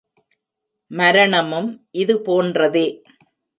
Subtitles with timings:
[0.91, 1.69] மரணமும்
[1.93, 2.87] இது போன்றதே.